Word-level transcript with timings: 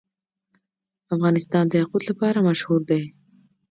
افغانستان 1.15 1.63
د 1.67 1.73
یاقوت 1.81 2.03
لپاره 2.09 2.45
مشهور 2.47 2.81
دی. 2.89 3.03